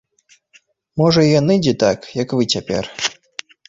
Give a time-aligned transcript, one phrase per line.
[1.03, 2.83] Можа, і яны дзе так, як вы цяпер.